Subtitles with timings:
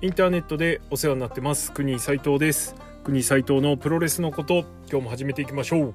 [0.00, 1.72] インターネットでお世話になってます。
[1.72, 2.76] 国斉藤です。
[3.02, 5.94] 国斉藤のプロレスのこと今日も始めていきましょう。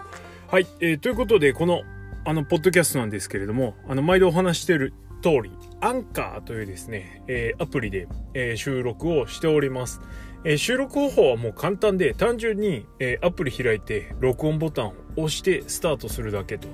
[0.52, 1.84] はい、えー、ということでこの
[2.26, 10.02] あのポッドキャストなんですけれどもあの毎度お話している通りアンカーというですね、えー、アプリで、えー、収録をしております。
[10.44, 16.68] えー、収録方法はもう簡単で単純に、えー、アプリ開いて録音ボタンを押してスタートするだけと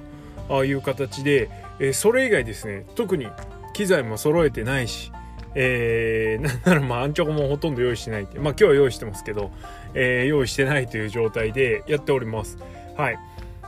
[0.49, 3.27] ああいう形で、えー、それ以外ですね特に
[3.75, 5.11] 機材も揃えてないし
[5.55, 9.51] えー、なんならまあアンチョコもほとんど用意してないってまあ今日は用意してますけど、
[9.93, 12.57] えー、用意してないという状態でやっております。
[12.95, 13.19] はい。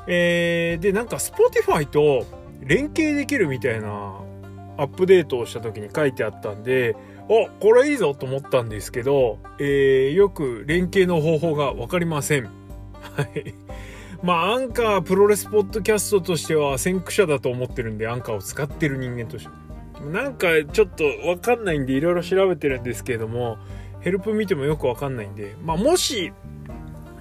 [0.08, 2.26] えー、でなんか Spotify と
[2.62, 4.16] 連携できるみたいな
[4.78, 6.96] アップデートをした時に書いてあったんで
[7.28, 12.46] おこれいいぞと思ったんですけど、えー、よく連携の方法が分かりません。
[12.46, 13.54] はい。
[14.24, 19.61] まあアンカープロレスポッドキャストとしては先駆者だと思ってるんでアンカーを使ってる人間として。
[20.10, 23.58] なんかちょっとわかんないんでいろいろ調べてるんですけれども、
[24.02, 26.34] ヘルプ見てもよくわかんないんで、まあもし、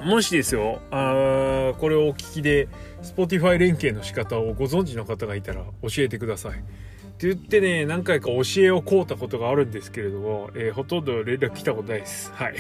[0.03, 2.69] もしですよ、あこれをお聞きで、
[3.03, 6.65] Spotify 連携の仕方をご存知の方がいたら教えてください。
[7.21, 12.33] って言ってね、何回か教えを請うたことがあるんですけれども、えー、ほとんど連絡来たことないです。
[12.33, 12.55] はい。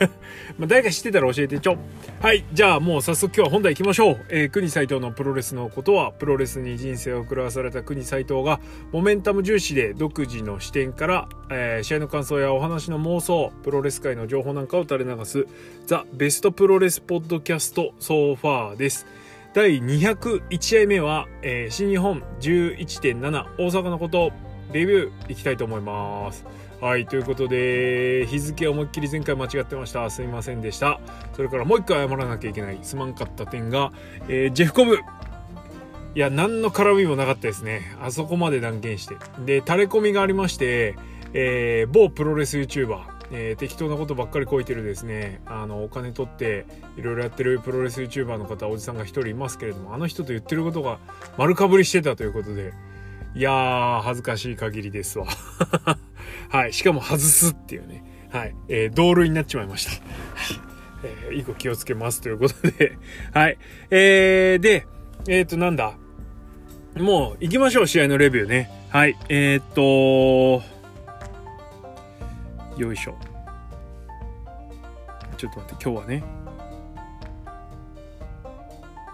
[0.58, 1.76] まあ、誰か知ってたら教えてちょ。
[2.22, 2.42] はい。
[2.54, 4.24] じゃあもう早速今日は本題行きましょう。
[4.30, 8.60] えー、国斎藤のプロレスのことは、プロレスに人生を狂わされた国斎藤が、
[8.92, 15.46] モメンタム重視で独自の視点から、えー、試合の感想やお話の妄想、プロレス界の情報なんかを垂れ流す、
[15.84, 19.06] the best プロレスポッドキャスト so far です。
[19.54, 24.32] 第201試合目は、えー、新日本11.7大阪のこと
[24.72, 26.46] レビューいきたいと思います。
[26.80, 30.08] はい、ということで、日付思いっきり前回間違ってました。
[30.08, 31.00] すいませんでした。
[31.34, 33.92] それからもう一回謝らなきゃいけない、すまんかった点が、
[34.26, 34.98] えー、ジェフコブ。
[36.14, 37.94] いや、何の絡みもなかったですね。
[38.00, 39.16] あそこまで断言して。
[39.44, 40.96] で、垂れ込みがありまして、
[41.34, 45.40] えー、某プロレス YouTuber、えー、適当なことばっかりこいてるですね。
[45.46, 46.66] あのお金取って
[46.98, 50.98] いろいろやってるプロレス YouTuber の方おじさんが一人いますけれどもあの人と言ってることが
[51.38, 52.74] 丸かぶりしてたということで
[53.34, 55.26] いやー恥ずかしい限りですわ。
[56.50, 58.04] はいしかも外すっていうね。
[58.30, 60.04] はい、えー、同類になっちまいました。
[61.04, 62.98] えー、いい子気をつけますということで。
[63.32, 63.56] はい
[63.90, 64.86] えー、で
[65.28, 65.94] えっ、ー、となんだ。
[66.96, 68.70] もう行きましょう試合のレビューね。
[68.90, 70.62] はいえー、っと
[72.76, 73.16] よいしょ。
[75.36, 76.24] ちょっと待って今日はね。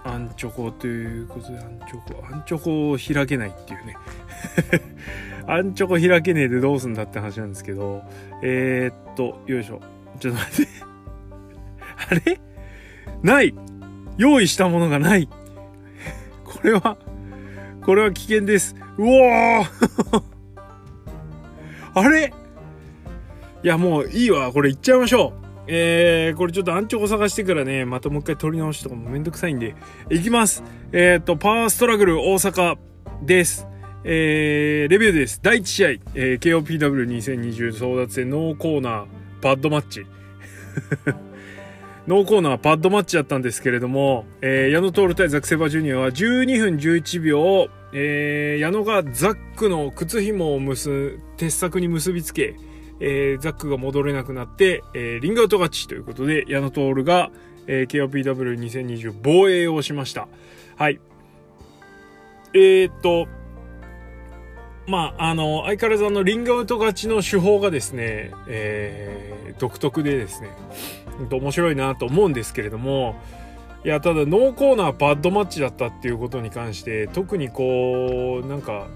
[0.04, 3.96] アンチョコということでアンチョコアンチョコを開けないっていうね。
[5.46, 8.02] アンチョコ開けねえでどうすんだって話なんですけど
[8.42, 9.80] えー、っとよいしょ。
[10.20, 10.72] ちょっと待って。
[12.10, 12.40] あれ？
[13.22, 13.54] ない。
[14.16, 15.28] 用意したものがない。
[16.44, 16.96] これは
[17.84, 18.76] これは危険です。
[18.96, 20.22] うおー。
[21.94, 22.32] あれ？
[23.62, 24.52] いや、もういいわ。
[24.52, 25.48] これいっちゃいましょう。
[25.66, 29.74] えー、これちょっとアンチョコ探してからね、またもう一回撮り直しとかもめんどくさいんで、
[30.10, 30.62] いきます。
[30.92, 32.78] えっ、ー、と、パワーストラグル大阪
[33.22, 33.66] です。
[34.04, 35.41] えー、レビューです。
[35.42, 39.06] 第1試合、えー、KOPW2020 争奪戦ノーコーナー
[39.42, 40.06] パッドマッチ。
[42.08, 52.54] ノーコーナーパッドマッチだったんですけれども、えー、矢野通対ザック・セイバージュニアは12分11秒、えー、矢野がザックの靴紐を結、鉄柵に結びつけ、
[53.00, 57.31] えー、ザックが戻れなくなって、えー、リングアウト勝ちということで、矢野通が、
[57.66, 60.28] えー、KOPW2020 防衛をしました。
[60.76, 61.00] はい。
[62.54, 63.28] えー、っと、
[64.87, 70.48] まあ、あの、相変わらずあの、リングアウト勝ちの手法がですね、えー、独特でですね、
[71.31, 73.16] 面白いなと思うんですけれども、
[73.84, 78.88] いや、ただ、ノーコーナーバッドマッチだったっていうことに関して、特にこう、なんか、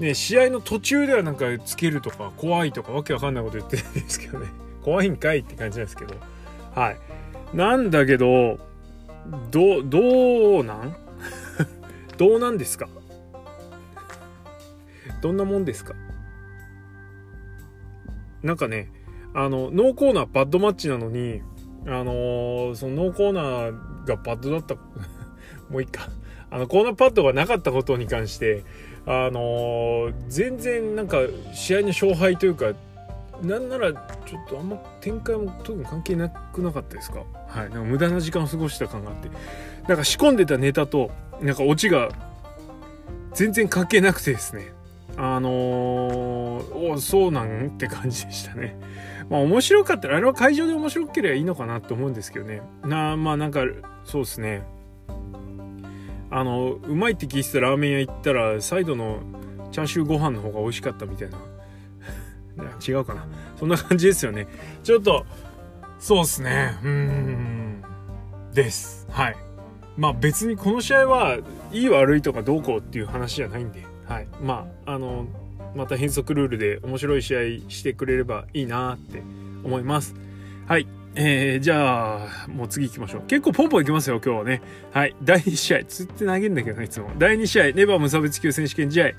[0.00, 4.48] ね、試合の途中ではなんかつけるとか怖いとかわけわかんないこと言ってるんですけどね。
[4.82, 6.14] 怖いんかいって感じなんですけど。
[6.74, 6.96] はい。
[7.54, 8.58] なんだけど、
[9.50, 10.96] ど、どうなん？
[12.16, 12.88] どうなんですか？
[15.20, 15.94] どんなもんですか？
[18.42, 18.90] なんかね、
[19.34, 21.42] あの、ノーコーナーパッドマッチなのに、
[21.86, 24.74] あのー、そのノーコーナーがバッドだった
[25.68, 26.08] もういいか。
[26.50, 28.64] あの、コーナーパッドがなかったことに関して、
[29.12, 31.18] あのー、全然なんか
[31.52, 32.72] 試合の勝敗というか
[33.42, 37.24] なんならちょっとあんま展開も特に関係なくなかったですか？
[37.48, 39.28] はいなんか無駄な時間を過ごした感があって。
[39.88, 41.10] なんか仕込んでたネタと
[41.42, 42.10] なんかオチが
[43.34, 44.72] 全然関係なくてですね。
[45.16, 48.78] あのー、おそうなんって感じでしたね。
[49.28, 52.62] まあ面白かったらあれは会場で面白ければいいのかなって思うんですけどね。
[52.84, 53.64] なまあなんか
[54.04, 54.62] そうですね。
[56.30, 59.18] あのうまいって聞いてたラーメン屋行ったらサイドの
[59.72, 61.38] チャーシューご飯の方が美味しかったみたいな
[62.86, 63.26] 違うかな
[63.58, 64.46] そんな感じですよね。
[64.82, 65.26] ちょっと、
[65.98, 66.78] そうっすね。
[66.82, 67.82] うん。
[68.54, 69.06] です。
[69.10, 69.36] はい。
[69.96, 71.38] まあ別にこの試合は
[71.72, 74.28] いい悪いとかどうこうっていう話じゃないんで、はい。
[74.42, 75.26] まあ、あの、
[75.74, 79.22] また変則ルールで面白い試合してくれればいいなって
[79.62, 80.14] 思います。
[80.66, 80.86] はい。
[81.22, 83.22] えー、じゃあ、もう次行きましょう。
[83.26, 84.62] 結構ポンポン行きますよ、今日はね。
[84.90, 85.14] はい。
[85.22, 85.84] 第2試合。
[85.84, 87.10] つって投げるんだけどね、いつも。
[87.18, 89.10] 第2試合、ネバー無差別級選手権試合。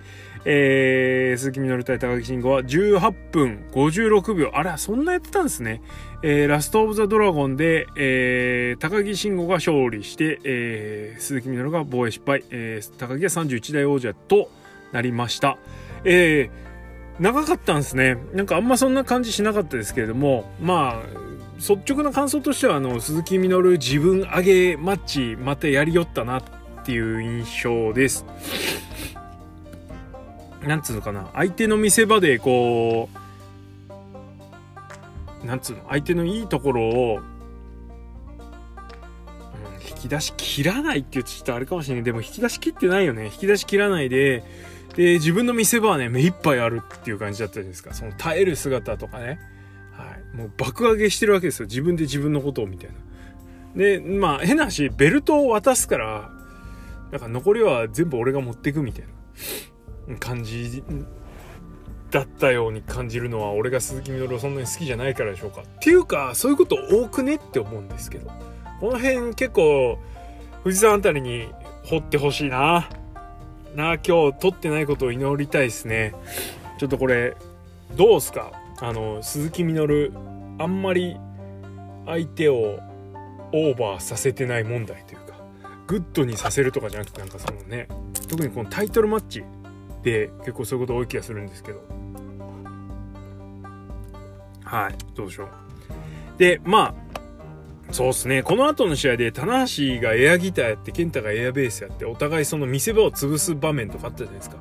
[0.46, 4.50] えー、鈴木みのる対高木慎吾は18分56秒。
[4.56, 5.84] あら、そんなやってたんですね。
[6.24, 12.44] えー、ラストオブザドラゴンで、えー、高木慎吾が勝利して、えー、鈴木みのるが防衛失敗。
[12.50, 14.50] えー、高木は31代王者と
[14.92, 15.60] なりました。
[16.04, 18.18] えー、長かったんですね。
[18.34, 21.31] なんかあんまそんな感じしなかったですけれども、まあ、
[21.62, 26.44] 率直な感想としてはあの鈴木みのる自分上げマッチまたやりよったなっ
[26.84, 28.26] ていう印象です。
[30.66, 31.30] なんつうのかな。
[31.34, 33.10] 相手の見せ場でこ
[35.44, 35.84] うなんつうの。
[35.90, 37.24] 相手のいいところを、うん、
[39.88, 42.04] 引き出し切らないって言うとちょっとあれかもしれない。
[42.04, 43.26] でも引き出し切ってないよね。
[43.26, 44.44] 引き出し切らないで
[44.96, 47.94] で自分の見せ場はね目いっぱいあるっていう感じだったじゃないですか。
[47.94, 49.40] その耐える姿とかね。
[50.34, 51.66] もう爆上げしてるわけですよ。
[51.68, 52.96] 自分で自分のことをみたいな。
[53.76, 56.30] で、まあ変な話、ベルトを渡すから、
[57.12, 59.06] なんか残りは全部俺が持ってくみたい
[60.08, 60.84] な感じ
[62.10, 65.62] だったように感じるのは俺が鈴木みのるをそんなに好きじゃないからでしょうか。
[65.62, 68.32] っていうか、そういうこと多くねって思うんですけど。
[68.80, 70.00] この辺結構、
[70.64, 71.48] 富士山あたりに
[71.86, 72.90] 掘ってほしいな。
[73.76, 76.14] なあ、今日取ってないことを祈りたいですね。
[76.78, 77.36] ちょっとこれ、
[77.96, 78.52] どうすか？
[78.82, 80.12] あの鈴木みのる
[80.58, 81.16] あんまり
[82.08, 82.80] 相手を
[83.54, 85.36] オーバーさせてない問題というか
[85.88, 87.88] グッドにさせるとかじゃなくてなんかそのね
[88.28, 89.44] 特にこのタイトルマッチ
[90.04, 91.82] で結構そういうこと多い気がするんですけど。
[94.64, 95.50] はいどうでしょう。
[96.38, 98.42] でまあそうっすね。
[98.42, 104.58] この後の試合で棚橋がエアギターやって KENTA がエアベースやってお互いその見せ場を潰す場面とかあったじゃないですか。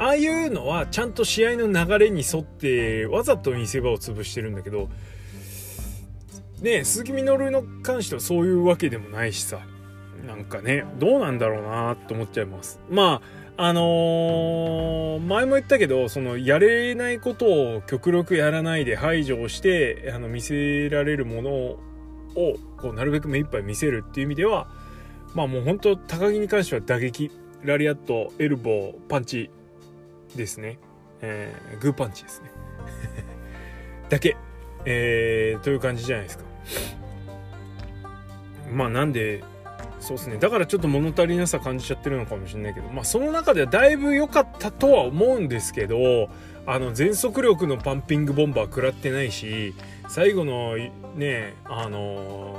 [0.00, 4.88] ああいうのはちゃんと試合の流れに沿ってわざと見せ場を潰してるんだけど
[6.62, 9.60] ね鈴木みのるの関してはそういうわけでもないしさ。
[10.26, 12.78] なんかねどうなんだろうなと思っちゃいます。
[12.90, 13.22] ま
[13.56, 17.46] ああのー、前も言ったけどそのやれないこと
[17.76, 21.78] を極力やらないで排除をしてあの見せられるものを
[22.78, 24.68] こうなるべく目いっぱい見せるっていう意味では
[25.34, 27.30] まあもう本当高木に関しては打撃
[27.62, 29.50] ラリアットエルボーパンチ
[30.36, 30.78] ですね。
[31.22, 32.50] えー、グーパンチですね。
[34.08, 34.36] だけ、
[34.84, 36.44] えー、という感じじゃないですか。
[38.72, 39.42] まあなんで、
[39.98, 40.38] そうですね。
[40.38, 46.30] だからちょっと物足りなさ感じちゃってるのかもしれないけど、まあその中ではだいぶ良かったとは思うんですけど、
[46.66, 49.74] あの全速力のパンピングボンバー食らってないし、
[50.08, 50.76] 最後の
[51.16, 52.56] ね、あの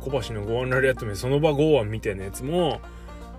[0.00, 2.80] ー、小橋の5ンラリアット目その場5腕みたいなやつも、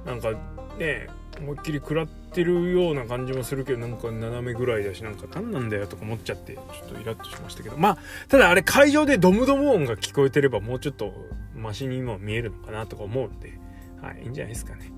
[0.06, 0.32] なんか
[0.80, 1.08] ね、
[1.40, 7.78] 思いっきり食らっててるような感じもするけどなんか斜めぐらいだしなんか何なんだよとか思っちゃってちょっとイラッとしましたけど。
[7.78, 7.98] まあ
[8.28, 11.14] ただあれ会場でドムドム音が聞こえてればもうちょっと
[11.56, 13.54] マシにも見えるのかなとか思うんで
[14.02, 14.92] はいいいんじゃないですかね。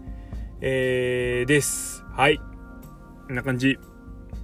[0.61, 2.03] えー、です。
[2.13, 2.37] はい。
[2.37, 3.77] こんな感じ。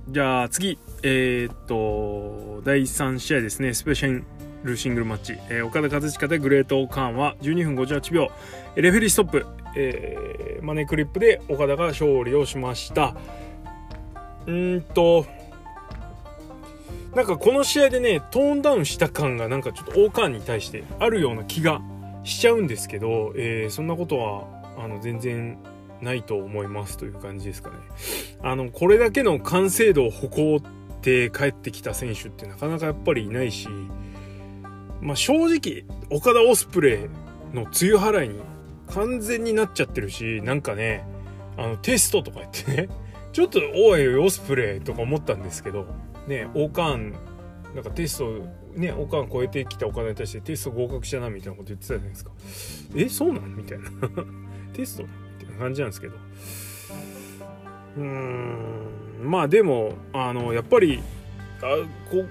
[0.10, 0.78] じゃあ次。
[1.04, 3.74] えー、っと第3試合ですね。
[3.74, 4.24] スペシャル
[4.76, 8.30] シングルマッチ、えー、岡田和親対グレート・オカーンは12分58秒。
[8.76, 9.46] レフェリーストップ。
[9.76, 13.16] えー、マネークリップで岡田が勝利をしました。
[14.48, 15.26] うんと
[17.16, 21.82] なんかこの試合でねトーンダウンした感がなんかちょっと王冠に対してあるような気が
[22.24, 25.58] しちゃうんですけど、えー、そんなことはあの全然
[26.02, 27.76] ないと思いますという感じですかね。
[28.42, 30.62] あのこれだけの完成度を誇っ
[31.02, 33.68] て帰ってきた選手ってなかなかやっぱりいないし、
[35.02, 38.40] まあ、正直岡田オスプレイの梅雨払いに
[38.88, 41.04] 完全になっちゃってるし、なんかね、
[41.58, 42.90] あの、テストとか言ってね、
[43.34, 45.86] ちょっと、おい、オスプレイとか思ったんですけど、
[46.28, 47.14] ね、オーカン、
[47.74, 52.32] なんかテスト、ね、オーカン超えてきたお金に対してテスト合格したな、みたいなこと言ってたじゃないですか。
[52.96, 53.56] え、そうなん？
[53.56, 53.86] みたいな。
[54.74, 55.04] テスト？
[55.04, 56.16] みたいな感じなんですけど。
[57.98, 58.88] うーん、
[59.24, 61.02] まあでも、あの、やっぱり、
[61.62, 61.78] あ
[62.10, 62.26] こ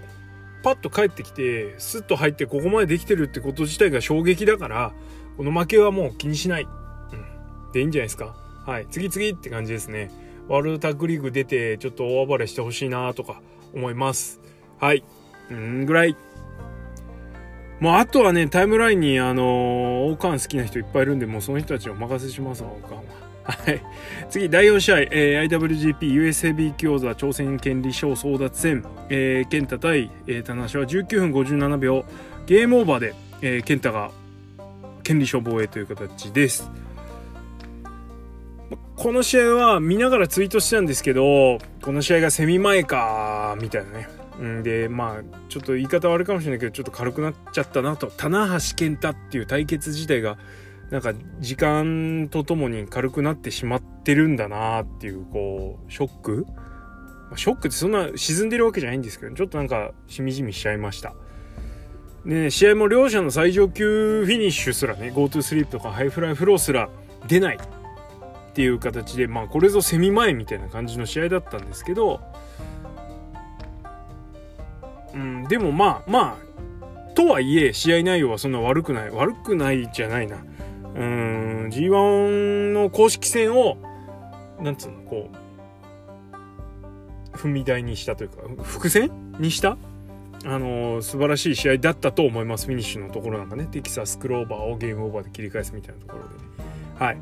[0.62, 4.92] パッと帰ってきて、スッと入ってここまでできてるってこと自体が衝撃だから、
[5.36, 6.64] この負けはもう気にしない。
[6.64, 7.72] うん。
[7.72, 8.34] でいいんじゃないですか。
[8.66, 8.86] はい。
[8.90, 10.10] 次々って感じですね。
[10.48, 13.40] ワールドタッグリーグ出て、ちょっと大暴れしてほしいなとか
[13.74, 14.40] 思います。
[14.78, 15.04] はい。
[15.50, 16.16] うんぐらい。
[17.80, 19.46] もうあとはね、タイムラインにあのー、
[20.10, 23.29] オーカン好きな人いっぱいいるんで、もうその人たちお任せしますわ、オーカンは。
[23.50, 23.82] はい。
[24.28, 32.04] 次、第4試合、えー、IWGP USAB 強座挑戦権利賞争奪戦、えー、健太対、えー、田無は19分57秒、
[32.46, 34.10] ゲームオーバーで、えー、健太が
[35.02, 36.70] 権利賞防衛という形です。
[38.96, 44.08] この試合は見ながらツイートしたんですけど、この試合がセミ前か、みたいなね。
[44.42, 48.08] んで、まあ、ちょっと言い方悪いかもしれないけど、ちょっと軽くなっちゃったなと。
[48.08, 50.36] 棚橋 KENTA っていう対決自体が、
[50.90, 56.46] なんか時間とともに軽くなってしまってるんだなっていう、こう、ショック？
[57.36, 61.14] ショックってそんな沈んでるわけじゃないんですけど、ちょっとなんかしみじみしちゃいました。
[62.24, 66.90] ね、試合も両者の最上級フィニッシュすらね GoTo スリープとかハイフライフローすら
[67.26, 72.20] 出ないっていう形でまあこれぞセミ前みたいな感じの試合だったんですけど、
[75.14, 80.44] うん、でもまあまあとはいえ試合内容はそんな悪くない悪くないじゃないな
[80.94, 83.76] うん G1 の公式戦を
[84.60, 85.30] なんつうのこ
[87.32, 89.76] う踏み台にしたというか伏線にした？
[90.44, 93.66] あの、素晴らしい試合だったと思いますフィニッシュのところなんかね。
[93.70, 97.18] テキサスクローバーをゲームオーバーで切り返すみたいなところで、はい。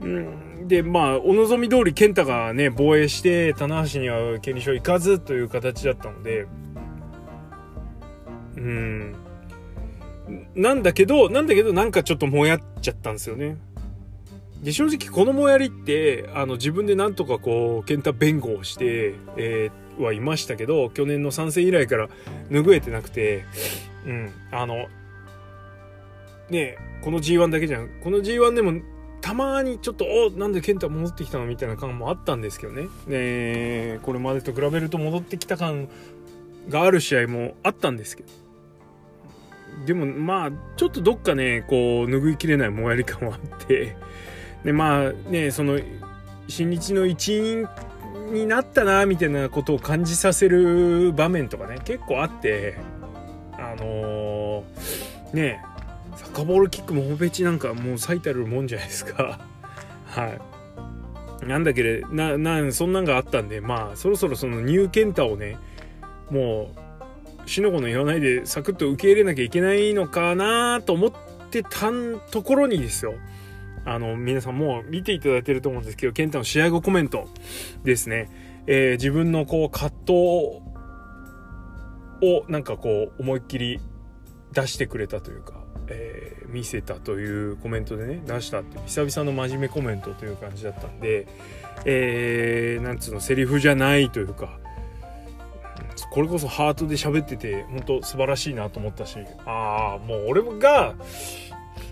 [0.00, 6.46] うんでまあお望み通り健太がね防衛して棚橋には権利書行かずという形だったので
[8.56, 9.14] うん。
[10.54, 13.56] なんだけどなんだけどなんかちょっともやっちゃったんですよね。
[14.62, 22.08] で正直このもやりってあの自分でなんとかこう健太弁護をして、えーはいましたけど去年の参戦以来から
[22.50, 23.44] 拭えてなくて
[24.06, 24.86] うんあの
[26.50, 27.88] ねこの G1 だけじゃん。
[28.02, 28.80] この G1 でも
[29.20, 32.88] たまにちょっとおなんで健太戻ってきたのみたいな感もあったんですけどね。
[33.06, 35.88] ねこれまでと比べると戻ってきた感
[36.68, 38.47] がある試合もあったんですけど。
[39.86, 43.96] でもまあちょっとどっかねこう拭いきれないもやり感はあって。
[44.64, 45.78] でまあねその
[46.48, 47.68] 新日の一員
[48.32, 52.76] になったなみたいなことを感じさせる場面とかね結構あって。
[53.60, 55.60] あのー、ね
[56.16, 59.40] サッカーボールキックもホペチなんかもう最たるもんじゃないですか。
[60.06, 61.46] はい。
[61.46, 65.56] なんだけどななそんなんがあったんでまあそろそろそのニューケンタをね
[66.30, 66.87] もう
[67.48, 71.12] しのこの言わないでサクッと受け入れなきゃいけないのかなと思っ
[71.50, 71.90] てた
[72.30, 73.14] ところにですよ
[73.84, 77.26] あの、皆さんもう見ていただいてると思うんですけど、健太の試合後コメント
[77.84, 78.28] ですね。
[78.66, 80.12] えー、自分のこう葛藤
[82.20, 83.80] をなんかこう思いっきり
[84.52, 85.54] 出してくれたというか、
[85.86, 91.26] えー、見せたというコメントでね出したって久々の真面目コメントという感じだったんで、
[91.86, 94.58] えー、なんつうのセリフじゃないというか
[96.10, 100.94] これこそハートで喋ってて本当素晴らしいなと思ったしああもう俺が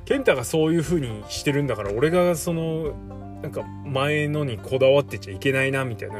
[0.04, 2.94] 健太がそういう風にしてるんだから俺がその
[3.42, 6.16] なんか前のにこだわってちゃいけないなみたいな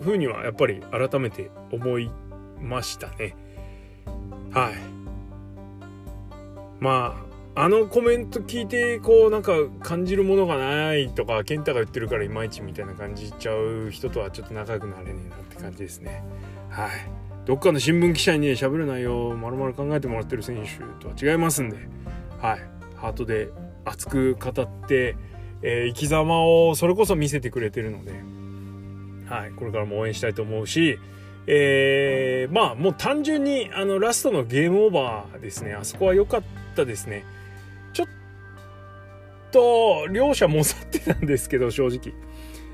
[0.00, 2.10] 風にはやっぱり改めて思い
[2.60, 3.36] ましたね。
[4.52, 4.74] はい。
[6.80, 7.16] ま
[7.54, 16.22] ああのコメント聞いてこうなんか感じるものがないとか健太が言ってるからいまいちみたいな感じちゃう人とはちょっと仲良くなれねえなって感じですね。
[16.70, 16.90] はい。
[17.48, 21.78] どっかの新聞記者にね喋る内容をまるまる考えてもらってる選手とは違いますんで
[22.38, 22.60] はい。
[22.94, 23.48] ハートで
[23.86, 25.16] 熱く語って、
[25.62, 28.12] えー、生き様をそれこそ見せてくれてるので、
[29.32, 30.98] はい、これからも応援したいと思うし、
[31.46, 35.72] えー、まあもう単純にあのラストのゲームオーバーですね。
[35.72, 36.42] あそこは良かっ
[36.76, 37.24] たですね。
[37.94, 38.06] ちょっ
[39.52, 42.12] と両者もさってたんですけど正直。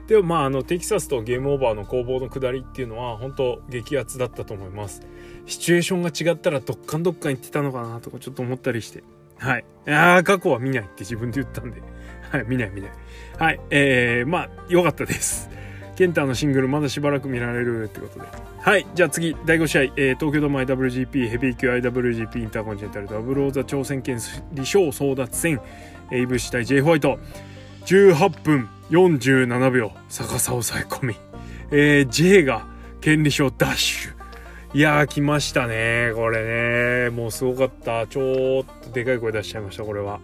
[0.08, 5.02] でもまああのテキサスとゲームオーバーの攻防の下りっていうのは本当激アツだったと思います
[5.46, 9.02] シチュエーションが違ったらどっかんどっかん行ってたのかなとかちょっと思ったりして
[9.38, 9.64] はい。
[9.88, 11.82] ああ、過去は見ないって自分で言ったんで。
[12.30, 12.90] はい、見ない見ない。
[13.38, 13.60] はい。
[13.70, 15.50] えー、まあ、良かったです。
[15.96, 18.26] ケンタのシングルまだしばらく見られるってことで。
[18.58, 18.86] はい。
[18.94, 24.18] じゃあ次、第5試合、えー、東京ドーム IWGP ヘビー級 IWGP インターコンチネンタルダブルオーザ挑戦権
[24.52, 25.60] 利賞争奪戦、
[26.10, 27.18] えー、イブシ対 J ホワイト。
[27.86, 31.16] 18分47秒、逆さ抑え込み。
[31.70, 32.66] えー、J が
[33.00, 34.14] 権利賞ダッシュ。
[34.76, 36.12] いやー、来ましたね。
[36.14, 37.10] これね。
[37.10, 38.06] もうすごかった。
[38.06, 40.20] ちょっとでかい声出しちゃいました、これは。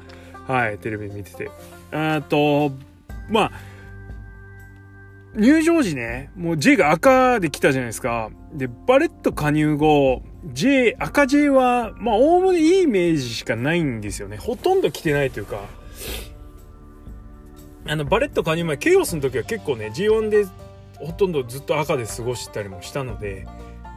[0.46, 1.50] はい、テレビ見てて。
[1.92, 2.72] あと、
[3.28, 3.52] まあ、
[5.36, 8.30] 入場時ね、もう J が赤で来たじゃないですか。
[8.52, 14.36] で、バレット加入後、J、赤 J は、まあ、おおむねいいイメージしかないんですよね。
[14.36, 15.60] ほとんど来てないというか、
[17.86, 20.46] あの、バレット加入前、ケイオスの時は結構ね、G1 で
[20.98, 23.46] ほとんどずっと赤で過ごしたりもしたので、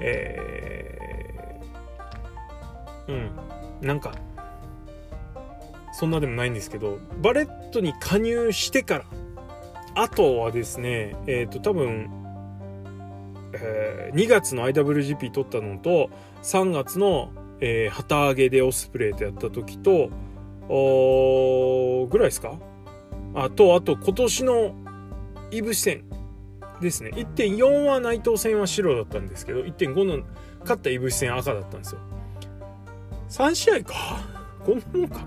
[0.02, 3.54] えー、うん。
[3.84, 4.14] なんか
[5.92, 9.06] そんなでもないんですけどバレットに加入してから
[9.96, 12.10] 後はですねえっ、ー、と多分、
[13.54, 16.10] えー、2月の IWGP 取ったのと
[16.42, 20.10] 3月の、えー、旗揚げでオスプレイとやった時と
[20.68, 22.58] ぐらいですか
[23.36, 24.76] あとあと今年の
[25.52, 26.04] イブ戦
[26.82, 27.12] ですね。
[27.16, 30.24] 1.4は内藤戦は白だったんですけど1.5の
[30.62, 32.02] 勝ったイブ戦赤だったんですよ。
[33.30, 33.94] 3試合か？
[34.64, 35.26] こんなもんか。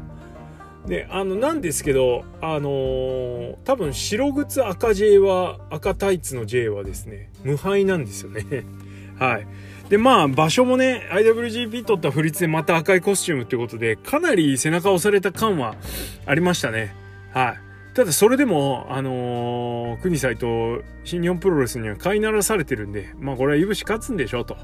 [0.87, 8.65] であのなんですけどあのー、多分白靴赤 J は赤タイツの J はですね無敗なんですよね。
[9.19, 9.47] はい。
[9.89, 15.77] でまあ場所もね IWGP 取った振り付でまた赤いコスチュームってことでかなり背中押された感は
[16.25, 16.95] ありましたね。
[17.33, 17.66] はい。
[17.97, 24.55] ただそれでも、あのー、国斎と新日本プロレスには飼いならされてるんで、まあこれはいぶし勝つんでしょと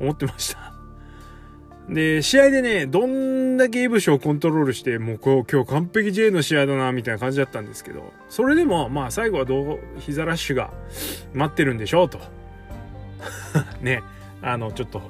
[0.00, 0.74] 思ってました。
[1.88, 10.72] で、試合でね、どんだけイブシをコントロールして、もうこう今日完璧 J の試合だな、みたいな感じだったんですけど、それでも、まあ最後はどう、膝ラッシュが
[11.34, 12.18] 待ってるんでしょうと。
[13.80, 14.02] ね、
[14.42, 15.02] あの、ちょっと、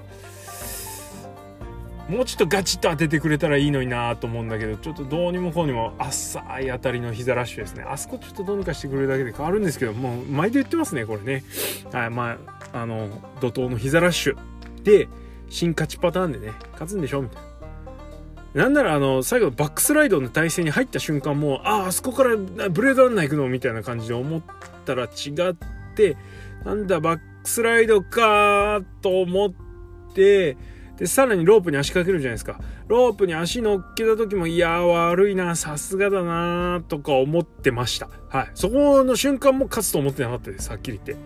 [2.12, 7.84] もうちょっとガチッと当ててくれたらいいのになと思うんだけどちょっとどうにもこうにも浅い当たりの膝ラッシュですね。
[7.88, 11.42] あそこちょっとどうにかしてくれるだけで変わるんですけどもう毎度言ってますねこれね。
[11.90, 12.36] はいま
[12.72, 13.08] ああの
[13.40, 14.36] 怒涛の膝ラッシュ
[14.82, 15.08] で
[15.48, 17.52] 新勝ちパターンでね勝つんでしょみたいな。
[18.64, 24.42] なんならあの最後バックスライドの体勢に入った瞬間もあああそこからブレードランナー行くのみたいな感じで思っ
[24.84, 25.54] たら違っ
[25.94, 26.18] て
[26.64, 29.52] なんだバックスライドかと思っ
[30.14, 30.58] て
[30.96, 32.60] で、さらにロープに足掛けるじゃないですか。
[32.86, 38.08] ロープに足乗っけた時も、いやー悪いな、さすがだな、とか思ってました。
[38.28, 38.50] はい。
[38.54, 40.70] そこの瞬間も勝つと思ってなかったです。
[40.70, 41.24] はっきり言って。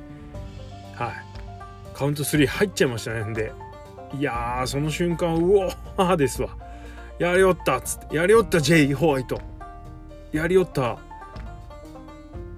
[0.95, 1.13] はい。
[1.95, 3.25] カウント3入っちゃいましたね。
[3.25, 3.53] んで。
[4.19, 6.51] いやー、その瞬間、うおーですわ。
[7.19, 8.17] やりおったっつって。
[8.17, 9.41] やりおった J ホワイト。
[10.33, 10.99] やりおった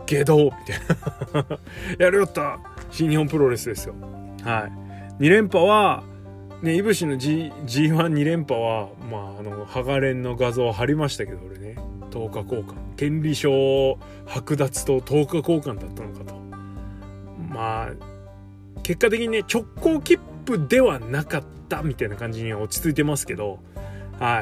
[0.07, 1.59] ゲドみたいな
[2.07, 2.59] やりおった
[2.91, 3.95] 新日本プロレスですよ。
[4.43, 4.69] は
[5.21, 5.23] い。
[5.23, 6.03] 2連覇は、
[6.63, 11.77] ね、いぶしの、G、G12 連覇は、まあ、あの、ハガレンの画像を貼りましたけど、俺ね、
[12.11, 12.75] 10日交換。
[12.97, 13.51] 権利書
[14.27, 16.35] 剥奪と10日交換だったのかと。
[17.49, 17.91] まあ、
[18.83, 23.61] 結果的にね、直行切符ではなかったみたいな感じには落ち着いてますけど、
[24.19, 24.41] は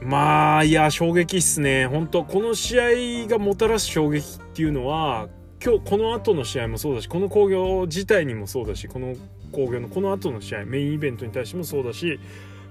[0.00, 0.04] い。
[0.04, 1.86] まあ、いや、衝撃っすね。
[1.86, 2.80] 本当この試
[3.24, 5.28] 合がもたらす衝撃っていうのは、
[5.64, 9.14] 今日この後の試合もそうだしこの興行自体にもそうだしこの
[9.52, 12.20] 興行のこの後の試合メインイベントに対してもそうだし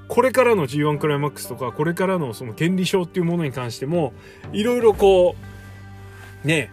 [0.07, 4.13] これからの G1 クライマックスとかこれからのその権利証っていうものに関しても
[4.53, 5.35] いろいろこ
[6.43, 6.71] うね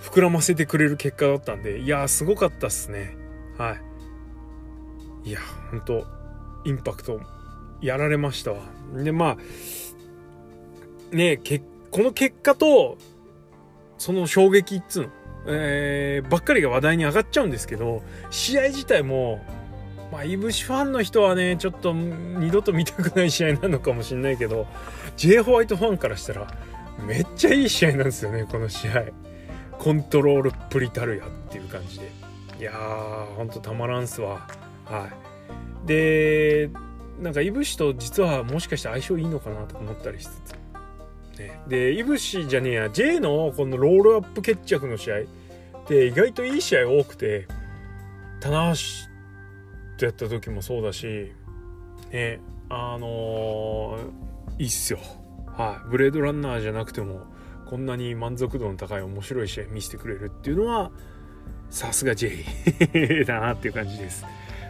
[0.00, 3.16] 膨らませてくれる結果だったんでいやすごかったっすね。
[3.58, 3.76] は
[5.24, 5.28] い。
[5.28, 5.40] いや
[5.70, 6.06] ほんと
[6.64, 7.20] インパクト
[7.82, 8.60] やられましたわ。
[8.94, 9.36] でま
[11.12, 12.96] あねけこの結果と
[13.98, 15.10] その衝撃っつうの
[15.50, 19.44] えー、ばっかりが話題に上がっちゃうんですけど試合自体も
[20.12, 24.66] まあ、イブシファンの人はね、ちょっと二度と見たくない試合なのかもしれないけど、
[25.16, 26.52] J ホワイトファンからしたら、
[27.06, 29.04] めっちゃいい試合なんですよね、この試合。
[29.78, 32.10] コントロールプリタルやっていう感じで。
[32.58, 34.48] いやー、ほんとたまらんすわ。
[34.84, 35.08] は
[35.84, 35.86] い。
[35.86, 36.70] で、
[37.20, 40.60] なんかイブシと実はもしかして相性いいのかなと思ったりしつつ。
[41.38, 45.16] ね、でいぶしじゃねえや J のこのロールアップ決着の試合
[45.90, 47.48] って意外といい試合多くて
[48.38, 48.78] 棚橋
[49.98, 51.32] とやった時もそうだし
[52.12, 55.00] ねあのー、いいっすよ。
[55.48, 55.88] はい。
[55.90, 57.22] ブレードランナーじゃなくても
[57.68, 60.92] こんなに満足度の高い面白い試合見せてくれるっていうのは
[61.68, 62.44] さすが J
[63.26, 64.24] だなっていう感じです。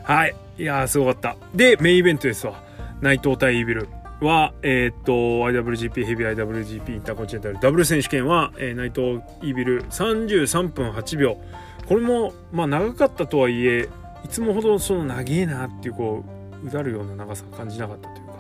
[0.05, 0.35] はい。
[0.57, 1.37] いやーすごかった。
[1.55, 2.65] でメインイベントですわ。
[3.03, 3.89] 内藤対イービル。
[4.21, 11.41] は、えっ、と、IWGP ヘビー IWGP インターコンチネンタルダブル選手権は、えー、内藤イービル33分8秒。
[11.89, 13.89] これも、まあ長かったとはいえ、
[14.25, 16.25] いつもほどその長えなっていう、こ
[16.63, 18.33] う、うだるような長さ感じなかったというか、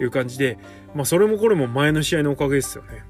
[0.00, 0.58] いう感じで、
[0.94, 3.04] まあそれもこれも前の試合のおかげですよね。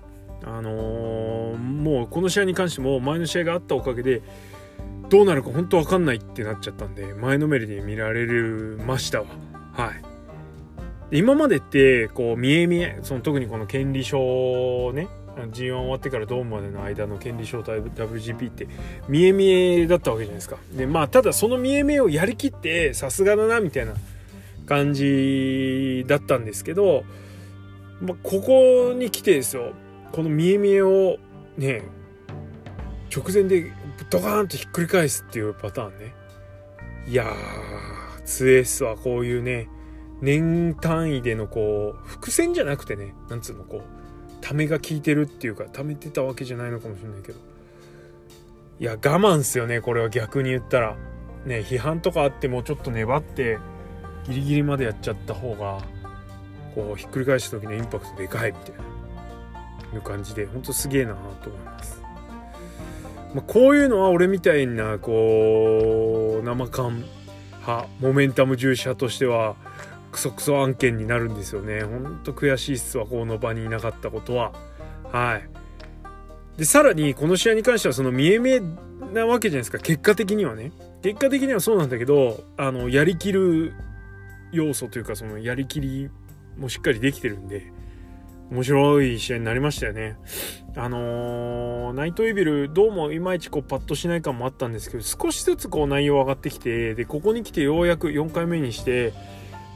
[0.45, 4.23] あのー、もうこの試合に関しても前の試合があったおかげで、
[5.09, 8.27] どうなるか本当わかんないってなっちゃったんで、前のめりで見られ
[8.85, 9.27] ましたわ。
[9.73, 10.10] はい。
[11.13, 18.69] 今までってこう見え見えその特にこの権利書ね G1 終わってからドームまでの間の権利書 WGP って
[19.09, 20.57] 見え見えだったわけじゃないですか。
[20.73, 23.95] でまあただその見え見えをやりきってさすがだなみたいな
[24.67, 27.05] 感じだったんですけど、
[28.01, 29.73] まあ、ここに来てですよ。
[30.13, 31.19] この見え見えを
[31.57, 31.83] ね
[33.15, 33.73] 直前で
[34.11, 36.15] ドカーンとひっくり返すっていうパターンね。
[37.09, 39.69] いやー強えっすわこういうね
[40.21, 43.83] 年単位でのこう、伏線じゃなくてね、なんつうのこう、
[44.41, 47.39] ためが効いてるっていうかためてたわけじゃないのかもしれないけど。
[48.79, 50.97] いや我慢っすよねこれは逆に言ったら。
[51.45, 53.59] ね批判とかあってもちょっと粘って
[54.29, 55.81] ギリギリまでやっちゃった方が
[56.75, 58.91] こうひっくり返した時のインパクトでかいみたいな
[59.95, 62.01] いう感じでほんとすげえなと思います、
[63.35, 67.03] まあ、こういうのは俺みたいなこう生感
[67.63, 69.57] 派モメンタム重視派としては
[70.13, 71.83] クソクソ案件になるんですよね。
[71.83, 74.53] ほんと悔しいっすわこの場にいなかったことは。
[75.13, 75.49] はい。
[76.59, 78.63] でさらにこの試合に関してはその見え見え
[79.13, 79.79] なわけじゃないですか。
[79.79, 80.73] 結果的にはね。
[81.03, 83.73] 結果的にはそうなんだけどあのやりきる
[84.53, 86.11] 要素というかそのやりきり
[86.59, 87.73] もしっかりできてるんで
[88.51, 90.17] 面白い試合になりましたよね。
[90.77, 99.13] あのー、ナイトイビルどうもいまいちこうパッとしない感もあったんですけど少しずつこう内容上がってきてでここに来てようやく4回目にして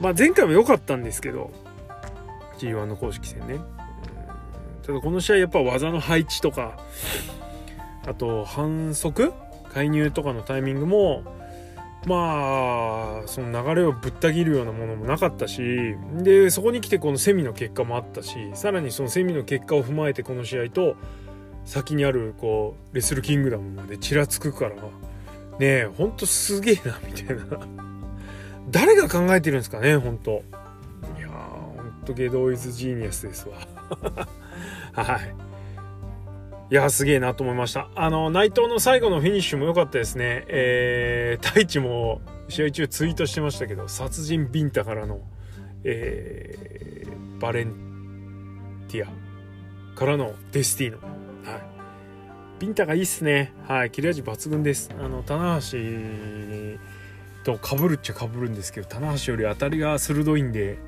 [0.01, 1.51] まあ前回も良かったんですけど
[2.59, 3.59] G1 の公式戦ね。
[4.87, 6.79] ただこの試合やっぱ技の配置とか
[8.07, 9.33] あと反則
[9.73, 11.23] 介入とかのタイミングも
[12.07, 20.97] まあその流れをぶった切るようなものもなかったしでそこに来てこのセミの結果もあったしさらにそのセミの結果を踏まえてこの試合と
[21.65, 24.79] 先にあるこうレスルキングダムまでちらつくからね
[25.61, 27.45] えほんとすげえなみたいな
[28.71, 30.43] 誰が考えてるんですかねほんと
[31.19, 33.57] いやほんとゲドイズジーニアスですわ。
[34.93, 35.35] はい。
[36.71, 37.89] いやすげえなと思いました。
[37.95, 40.45] あの内藤の最後のフィニッシュも良かったですね。
[40.49, 45.21] えー、太一も試合中ツイートしてましたけど殺人ビンタからの
[45.85, 47.75] えー、バレン
[48.89, 50.99] ティアからのデスティーノ。
[51.51, 51.63] はい。
[52.59, 53.53] ビンタがいいっすね。
[53.69, 54.91] はい切れ味抜群です。
[54.99, 55.79] あの棚橋
[57.45, 60.79] とかぶるっちゃかぶるんですけど棚橋より当たりが鋭いんで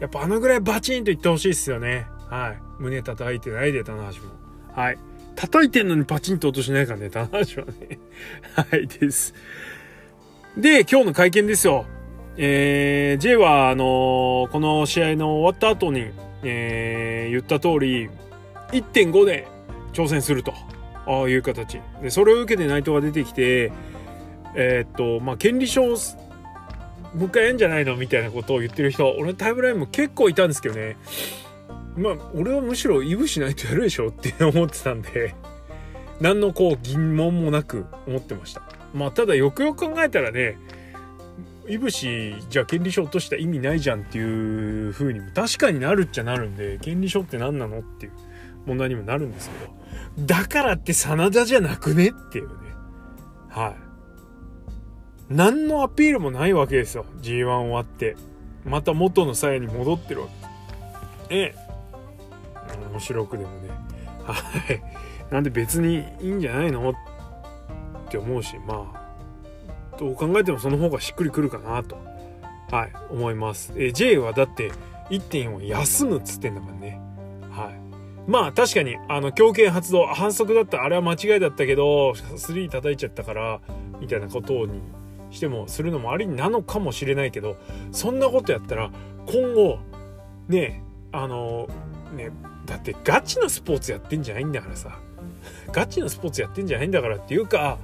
[0.00, 4.32] やっぱあのぐらいバチンといってほしいっすよねはい胸叩いてないで棚橋も
[4.74, 4.98] はい
[5.40, 7.98] 叩いてんのにパチンと落としないからね、棚橋はね。
[8.54, 9.34] はい、です。
[10.54, 11.86] で、今日の会見ですよ。
[12.36, 16.10] えー、J は、あのー、この試合の終わった後に、
[16.42, 18.10] えー、言った通り、
[18.72, 19.46] 1.5で
[19.94, 20.52] 挑戦すると。
[21.06, 21.80] ああいう形。
[22.02, 23.72] で、それを受けて内藤が出てきて、
[24.54, 25.96] えー、っと、まあ、権利書もう
[27.26, 30.96] 一回やるんじゃないのみたいなことを言ってる人、俺のタイムラインも結構いたんですけどね。
[31.96, 35.34] まあ俺はむしろイブしないとやるでしょって思ってたんで
[36.20, 38.62] 何のこう疑問もなく思ってました。
[38.94, 40.56] まあただよくよく考えたらね
[41.68, 48.12] いぶしじゃあ権利書落とした意味ないじゃんっていう風にも確かになるっちゃなるんで権利書って何なのっていう
[48.66, 49.50] 問題にもなるんです
[50.16, 52.54] けどだからって真田じゃなくねっていうね。
[53.48, 53.89] はい。
[55.30, 57.06] 何のアピールもないわけですよ。
[57.22, 58.16] G1 終わって。
[58.64, 60.26] また元の鞘に戻ってるわ
[61.28, 61.36] け。
[61.36, 61.54] ええ。
[62.90, 63.68] 面白くでもね。
[64.24, 64.34] は
[64.72, 65.32] い。
[65.32, 66.90] なんで別にいいんじゃないの？
[66.90, 66.94] っ
[68.10, 71.96] て思うしまあどう考えてもその方がしっくりくるかなと。
[72.72, 72.92] はい。
[73.10, 73.72] 思います。
[73.76, 74.72] え J はだって
[75.10, 77.00] 1.4休むっつってんだからね。
[77.50, 77.80] はい。
[78.28, 83.60] まあ確かにあの強肩発動反則だったあれは間違いだったけど3叩いちゃったから
[84.00, 84.82] みたいなことに
[85.30, 87.56] してもするのもありなのかもしれないけど
[87.92, 88.90] そんなことやったら
[89.26, 89.78] 今後
[90.48, 91.68] ねあの
[92.14, 92.30] ね
[92.66, 94.98] だってガチのスポーツやってんじゃないんだからさ。
[95.72, 97.78] ガチのスポーツやってんじゃないんだからっていうか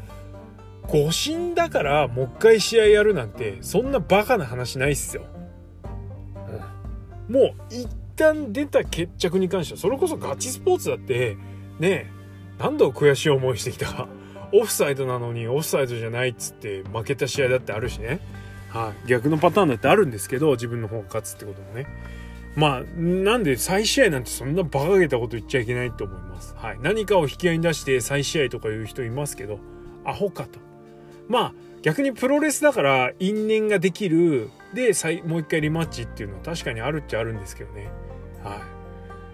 [0.83, 5.25] 誤審だからもう一回試合やるなんてそんなバカな話ないっすよ、
[7.29, 11.37] うん、もう一旦出た決着に関してはそれこそガチスポーツだって
[11.79, 12.11] ね
[12.59, 14.09] 何度悔しい思いしてきたか。
[14.53, 18.21] オフサイドなのにオフサイドじゃないっつって負けた試合だってあるしね
[18.71, 21.87] はい、逆のパターンだってあるんですけど自分の方が勝つってこともね
[22.57, 26.55] まあ、なんで再試合なんてそんな馬鹿げたこと言っちゃいけないと思います。
[26.57, 26.79] はい。
[26.81, 29.59] 何かを引き合いに出して再試合とか言う人いますけど、
[30.07, 30.59] アホかと。
[31.29, 34.93] まあ、逆にプロレスだから因縁ができる、で、
[35.27, 37.91] もう一回リマッチっていうのは確かにあるっちゃあるんですけどね。
[38.43, 38.63] は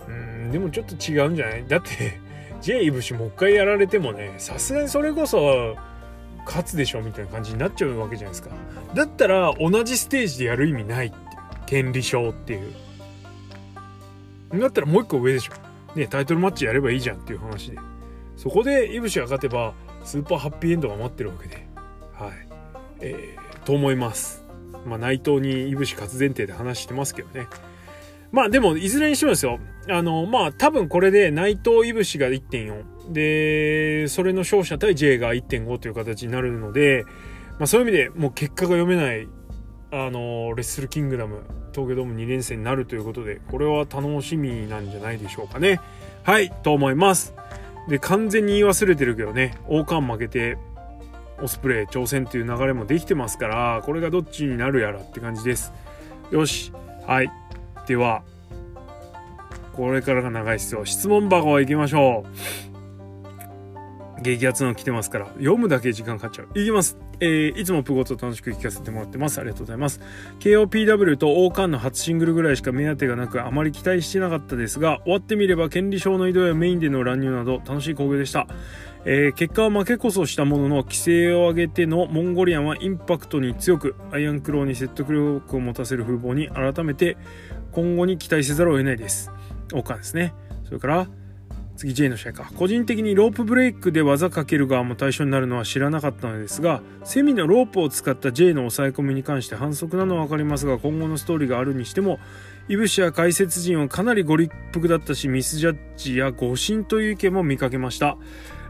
[0.09, 0.11] い。
[0.11, 0.13] う
[0.49, 1.65] ん、でもちょっと違うんじゃない？
[1.69, 2.21] だって、
[2.63, 5.77] J イブシもう一回やられてもね、さすがにそれこそ、
[6.45, 8.51] 勝つでしょみたいな感じになっちゃうわけじゃないですか。
[8.95, 11.17] だったら同じステージでやる意味ないって。
[11.67, 12.73] 権利証っていう。
[14.61, 15.99] だったらもう一個上でしょ。
[15.99, 17.79] ね、タイトルマッチやればいいじゃんっていう話で。
[18.37, 19.73] そこで、いぶしが勝てば、
[20.05, 21.67] スーパーハッピーエンドが待ってるわけで。
[22.13, 22.33] はい。
[23.01, 24.45] えー、と思います。
[24.87, 27.47] まあ、内藤にいぶし勝つ前提で話してますけどね。
[28.33, 29.61] まあでも、いずれにしてもですよ。
[29.89, 33.13] あの、まあ多分これで内藤いぶしが1.4。
[33.13, 37.05] で、それの勝者対 J が1.5という形になるので、
[37.59, 39.29] まあそういう意味でもう結果が読めない
[39.91, 41.43] あのレッスルキングダム
[41.73, 45.81] 東京ドーム2連戦になるということでこれは楽しみなんじゃないでしょうかね
[46.25, 47.35] はい、と思います。
[47.89, 50.57] で、完全に言い忘れてるけどね、王冠負けて、
[51.43, 55.73] オスプレイ挑戦っていう流れもできてますから、これがどっちになるやらって感じです。
[56.31, 56.73] よし。
[57.09, 57.31] はい。
[57.87, 58.23] では、
[59.73, 60.85] これからが長いですよ。
[60.85, 64.23] 質問箱行きましょう。
[64.23, 66.59] 激アツの来てますから、読むだけ時間かかっちゃう。
[66.59, 66.97] いきます。
[67.19, 69.39] えー、いつもプゴと楽しく聞かせてもらってます。
[69.39, 70.01] ありがとうございます。
[70.41, 78.47] KOPW と王冠の初シングルぐらいしか目当てがなく、あまり期待してなかったですが、終わってみれば権利書の移動やメインでの乱入など楽しい工業でした。
[79.05, 87.17] えー、結果は負けこそしたものの規制を上げてのモンゴリアンはインパクトに強くアイアンクローに説得力を持たせる風貌に改めて
[87.73, 89.31] 今後に期待せざるを得ないです。
[89.73, 90.35] 王冠ですね。
[90.65, 91.09] それから
[91.77, 92.51] 次 J の試合か。
[92.57, 102.21] 個人的にロープブレイクで技かける側も対象になるのは知らなかったのですがセミのロープを使った J の抑え込みに関して反則なのは分かりますが今後のストーリーがあるにしても
[102.69, 108.17] イブシや解説陣はかなりご立腹だったしミスジャッジや誤審という意見も見かけました。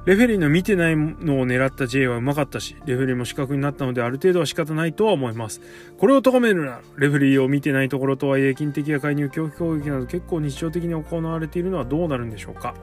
[0.04, 5.60] レフェリーの見てないのを狙った J はうまかったし、レフェリーも死角になったのである程度は仕方ないとは思います。
[5.96, 12.74] これを咎めるなら、レフェリーを見てないところとはいえ、金的や介入、狂気攻撃など結構日常的に行われているのはどうなるんでしょうか。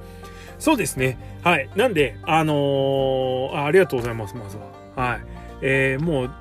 [0.59, 1.17] そうですね。
[1.43, 1.69] はい。
[1.75, 4.63] なんで、あのー、あありがとうございます、まずは。
[4.95, 5.21] はい。
[5.61, 6.31] えー、もう、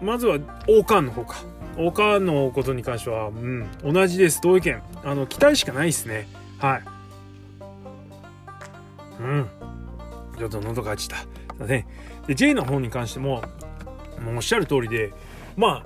[0.00, 1.42] まずは、王冠の方か。
[1.76, 4.40] 王冠のことに関しては、うん、同じです。
[4.42, 4.80] 同意見。
[5.04, 6.28] あの、期待しかないですね。
[6.58, 6.82] はい。
[9.20, 9.48] うん。
[10.48, 11.16] ちょっと喉がちた。
[11.64, 11.86] ね。
[12.26, 13.42] で、J の方に関しても、
[14.22, 15.12] もうおっしゃる通りで、
[15.56, 15.84] ま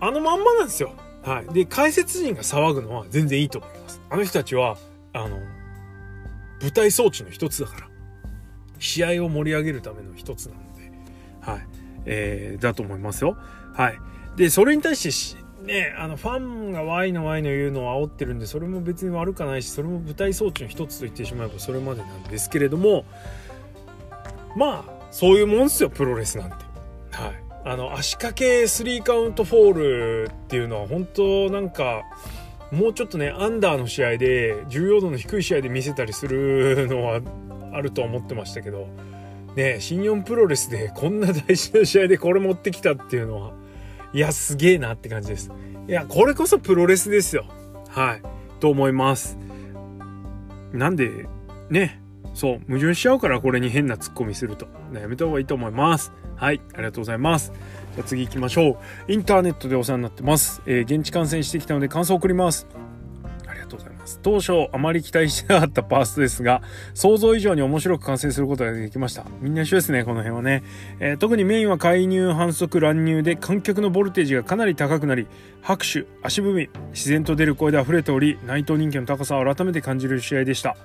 [0.00, 0.92] あ、あのまんまなんですよ。
[1.22, 1.52] はい。
[1.52, 4.00] で、解説陣が騒ぐのは全然いいと思います。
[4.10, 4.76] あの人たちは、
[5.12, 5.38] あの、
[6.60, 7.88] 舞台装置の一つだから。
[8.78, 10.92] 試合を盛り上げるための一つなので、
[11.40, 11.66] はい。
[12.04, 13.36] えー、だと思いますよ。
[13.74, 13.98] はい。
[14.36, 23.04] で、それに対してね、あの、ファンがワイのワイの言うのを煽ってるんで、それも別に悪くないし、それも舞台装置の一つと言ってしまえばそれまでなんですけれども、
[24.56, 26.56] まあ、そういうもんですよ、プロレスなんて。
[27.12, 27.34] はい。
[27.64, 29.72] あの、足掛け3カウントフォー
[30.24, 32.02] ルっていうのは本当なんか、
[32.72, 37.20] もうちょっとね、アンダーの試合で、重要度の低い試合で見せたりするのは
[37.72, 38.88] あると思ってましたけど、
[39.54, 43.52] ね、新日本プロレスでこんな大事な試合でこれ持ってきたっていうのは、
[44.12, 45.50] いや、すげえなって感じです。
[45.88, 47.44] いや、これこそプロレスですよ。
[47.88, 48.22] はい。
[48.60, 49.38] と思います？
[50.72, 51.26] なんで、
[51.70, 52.00] ね、
[52.36, 54.68] そう、矛盾しちゃうからこれに変なツッコミすると。
[54.92, 56.12] やめた方がいいと思います。
[56.36, 57.50] はい、ありがとうございます。
[57.94, 59.12] じゃあ次行きましょう。
[59.12, 60.60] インターネットでお世話になってます。
[60.66, 62.66] えー、現地観戦してきたので感想を送ります。
[63.48, 64.20] ありがとうございます。
[64.22, 66.60] 当初あまり期待してなかったパーストですが、
[66.92, 69.24] 想像以上に面白く観戦することができました。
[69.40, 70.62] みんな一緒ですね、この辺はね。
[71.00, 75.26] えー、特にメインは介入、反則、乱入で観客のボルテージがかなり高くなり、
[75.62, 80.76] 拍手、足踏み、自然と出る声で溢れており、内藤人気の高さを改めて感じる試合でした。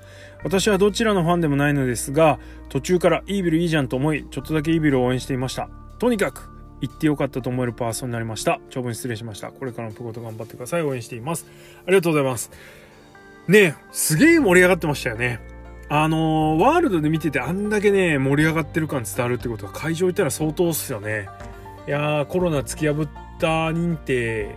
[0.43, 5.69] 私はどちらのファンでもないのですが、途中からイービルいいじゃんと思い、ちょっとだけイービルを応援していました。
[5.99, 6.49] とにかく、
[6.81, 8.59] 行ってよかったと思えるパーソンになりました。
[8.69, 9.51] 長文失礼しました。
[9.51, 10.81] これからのプゴと頑張ってください。
[10.81, 11.45] 応援しています。
[11.85, 12.51] ありがとうございます。
[13.47, 15.39] ねえ、すげえ盛り上がってましたよね。
[15.89, 21.27] あのー、ワールドで見ててあんだけね、盛り上がってる感伝わるってことは会場いたら相当っすよね。
[21.87, 24.55] いやー、コロナ突き破った認定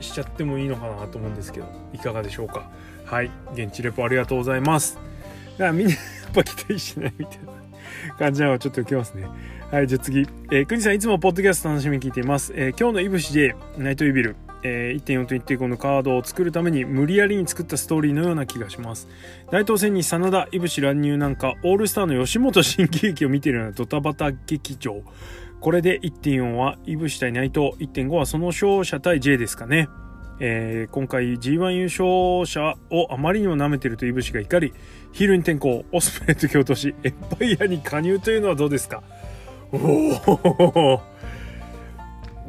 [0.00, 2.70] しちゃってもいいのかなと思うんですけど、いかがでしょうか。
[3.04, 3.30] はい。
[3.54, 4.98] 現地レポありがとうございます。
[5.58, 5.98] からみんなや
[6.30, 7.38] っぱ期待しないみたい
[8.08, 9.28] な感じなのはちょっと受けますね。
[9.70, 10.20] はい、じゃあ次。
[10.20, 12.52] えー、くにさんいつもポッドキャスト楽しみに聞いています。
[12.54, 19.08] えー、今日のいぶしで、ナイトイビル、えー、1.4と1.5のカードを作るために無理やりに作ったストーリーのような気がします。
[19.50, 25.02] 大東戦に真田、いぶし乱入なんか、オールスターの吉本新喜劇を見ているようなドタバタ劇場。
[25.60, 29.88] これで1.4はいぶし対内藤、1.5はその勝者対 J ですかね。
[30.40, 34.72] えー、今回 G1 優勝者をあまりにも舐めてるといぶしが怒り、
[35.14, 39.02] ヒルに転向、オスプレイと京都し、エンパイアに加入というのはどうですか？
[39.72, 41.00] おお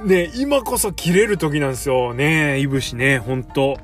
[0.04, 2.14] ね今こそ切れる時なんですよ。
[2.16, 3.78] ねいぶしね、ほんと。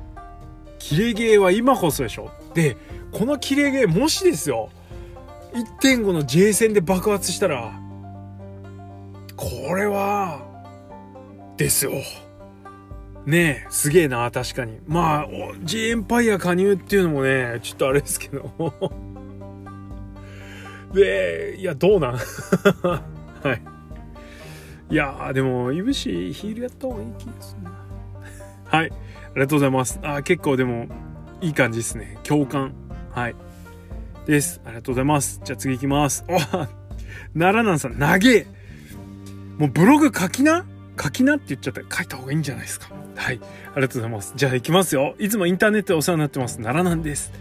[0.80, 2.30] 切れゲーは今こそでしょ？
[2.54, 2.76] で、
[3.12, 4.68] この切れゲーもしですよ、
[5.80, 7.72] 1.5の J 戦で爆発したら、
[9.36, 10.40] これは、
[11.56, 11.92] ですよ。
[13.26, 14.78] ねえ、すげえな、確かに。
[14.86, 15.28] まあ、
[15.62, 18.52] G エンパイア加入っていうのもね、ちょっとあれですけど。
[20.92, 22.16] で、いや、どうなん？
[22.18, 23.02] は
[23.52, 23.62] い。
[24.92, 27.70] いや、でも、いぶし、ヒールやった方がいい気がするな。
[28.78, 28.90] はい。
[28.90, 30.00] ありがとうございます。
[30.02, 30.88] あ結構でも、
[31.40, 32.18] いい感じですね。
[32.24, 32.74] 共感。
[33.12, 33.36] はい。
[34.26, 34.60] です。
[34.64, 35.40] ありがとうございます。
[35.44, 36.24] じゃあ次行きます。
[36.28, 36.68] お奈
[37.34, 38.46] 良南さん、長え
[39.58, 40.66] もうブログ書きな？
[41.00, 42.90] 書きなって言っちゃったら書いた方がいいんじゃないですか。
[43.14, 43.40] はい。
[43.42, 44.32] ありがとうございます。
[44.36, 45.14] じゃあ行きますよ。
[45.18, 46.58] いつもインターネットでお世話になってます。
[46.58, 47.32] 奈良なんです。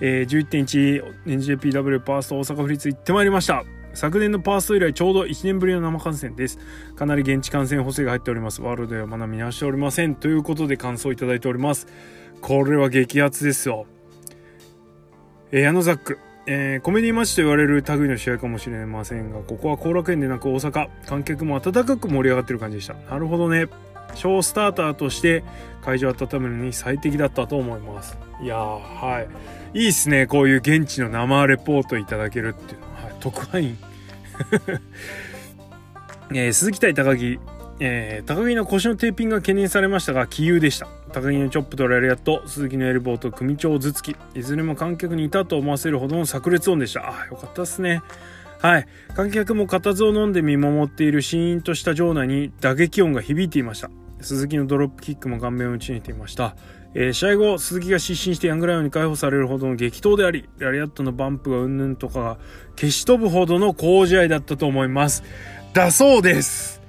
[0.00, 3.64] えー、11.1 NJPW パースト大阪府立行ってまいりました。
[3.92, 6.58] 昨年のパースト以来ちょうど1年ぶりの生観戦です。
[6.94, 8.62] かなり現地観戦補正が入っております。
[8.62, 10.14] ワールドではまだ見直しておりません。
[10.14, 11.86] ということで感想いただいております。
[12.40, 13.86] これは激アツですよ。
[15.50, 16.18] えー、矢野ザック。
[16.46, 22.94] えー、コメディマッチと言われる類の試合かもしれませんが、ここは後楽園でなく大阪、観客も温かく盛り上がってる感じでした。
[22.94, 23.66] なるほどね。
[24.14, 25.44] ショースターターとして
[25.82, 28.18] 会場を温めるのに最適だったと思います。
[28.42, 29.26] いやは
[29.74, 29.78] い。
[29.78, 30.26] いいっすね。
[30.26, 33.04] こういう現地の生レポートいただけるっていうのは。
[33.04, 33.78] はい、特派員。
[36.32, 37.38] えー、鈴木対高木。
[37.82, 40.86] えー、高木の腰のテーピングが懸念されましたが、気有でした。
[41.12, 44.16] 高木のチョップとラリアット、鈴木のエルボーと組長頭突き。
[44.38, 47.08] いずれも観客にいたと思わせるほどの炸裂音でした。
[47.08, 48.02] あ、よかったっすね。
[48.60, 48.86] はい。
[49.16, 53.90] 観客も固唾を飲んで見守っているシーンとした場内に打撃音が響いていました。
[54.20, 56.56] 鈴木のドロップキックも顔面を打ち抜いていました。
[56.94, 62.38] えー、試合後、鈴木が失神してヤングライオンに解放されるほどの激闘であり、ラリアットのバンプがうんぬんとか
[62.76, 65.22] 消し飛ぶほどの好試合だったと思います。
[65.72, 66.79] だそうです。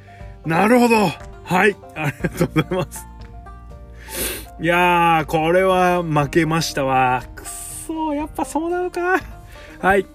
[0.45, 0.95] なるほど。
[1.43, 1.75] はい。
[1.95, 3.07] ありがとうございます。
[4.59, 7.23] いやー、これは負けましたわ。
[7.35, 9.19] くっそやっぱそうなのか。
[9.79, 10.05] はい。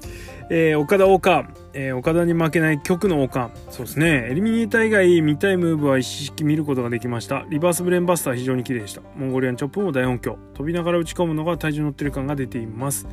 [0.49, 3.51] えー、岡田岡、えー、岡田に負けない曲の岡。
[3.71, 4.29] そうですね。
[4.31, 7.45] エリミネーター以外見たいムーブは一式見ることができました。
[7.51, 9.03] リバースブレーンバスター非常に綺麗でした。
[9.17, 10.39] モンゴリアンチョップも大音響。
[10.55, 13.09] 飛びながら打ち込むのが体重乗ってる感が出ています。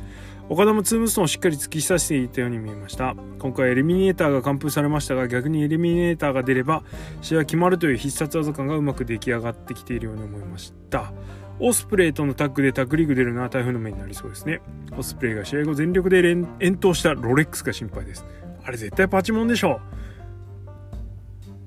[0.48, 6.82] 岡田もツームストンをしっかり突き刺していたように見えました今回エリミネーターが完封されましたが逆にエリミネーターが出れば
[7.22, 11.12] 試合決まるという必殺技感がうまく出来上がってきているように思いました
[11.60, 14.60] オスプレイとのタッグでタッグリーグ出るのは台風の目になりそうですね。
[14.96, 18.26] オスプレイが試合後全力で遠投したロレックスが心配です。
[18.64, 19.80] あれ絶対パチモンでしょ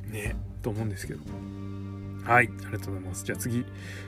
[0.09, 1.19] うねと思うんですけど。
[2.25, 3.23] はい、ありがとうございます。
[3.23, 3.65] じゃあ次。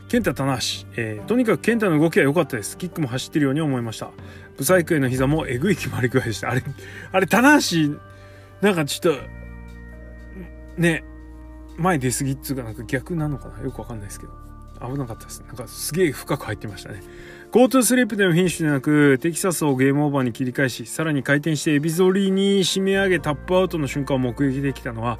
[0.09, 0.61] 健太棚橋。
[0.97, 2.77] えー、とにかく健太の動きは良かったです。
[2.77, 4.11] キックも走ってるように思いました。
[4.59, 6.51] ブサイクへの膝もえぐい決まり具合でした。
[6.51, 6.61] あれ、
[7.13, 7.97] あれ、棚橋、
[8.61, 9.21] なんかちょっと、
[10.81, 11.03] ね、
[11.77, 13.63] 前出過ぎっつうかなんか逆なのかな？
[13.63, 14.33] よくわかんないですけど。
[14.81, 15.41] 危なかったです。
[15.47, 17.01] なんかすげえ深く入ってましたね。
[17.51, 25.19] GoTo スリープでのフィニッシュでなく、テキサスをゲームオーバーに切り返し、さらに回転してエビゾリに締め上げタップアウトの瞬間を目撃できたのは、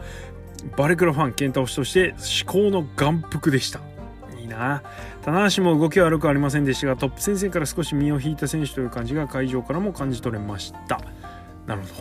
[0.78, 3.82] バレクラファン、ケンタ推しとして至高の眼福でした。
[4.50, 4.84] な
[5.24, 11.00] 棚橋も動きは悪くありませんでしたが、トップ戦線から少し身を引いた選手という感じが会場からも感じ取れました。
[11.66, 11.94] なるほど。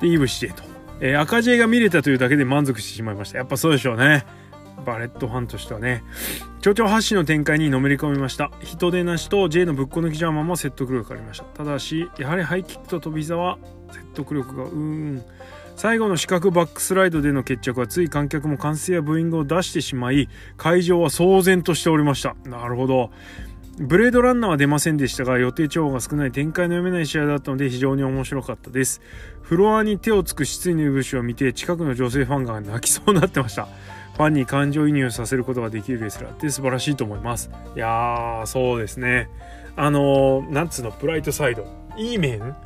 [0.00, 0.62] で、イブシテと。
[1.00, 3.38] えー、赤 J が見れたというだけで満足してしまいました。
[3.38, 4.24] やっぱそうでしょうね。
[4.84, 6.02] バレットファンとしてはね
[6.60, 13.58] 蝶々発信の展開にのめり込みました人手なしと J のぶっこ抜きジャーマンも説得力がありましたただしやはりハイキックと飛び膝は
[13.90, 15.24] 説得力がうーん
[15.76, 23.10] 最後の四角バックスライドでの決着はつい観客も歓声やブーイングを出してしまい会場は騒然としておりましたなるほど
[23.78, 29.02] ブレードランナーは出ませんでしたが予定調和が少ない展開の読めない試合だったので非常に面白かったです
[29.42, 33.68] フロアに手をつく失意のいぶしを見て近くの女性ファンが泣きそうになってました
[34.16, 37.50] ファンに感情移入させることができるレスラーって素晴らしいと思います。
[37.76, 39.28] いやー、そうですね。
[39.76, 41.66] あのー、なんつうの、ブライトサイド。
[41.98, 42.56] いい面